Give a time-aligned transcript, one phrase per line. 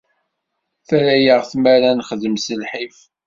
[0.87, 2.97] Terra-aɣ tmara ad nexdem s lḥif.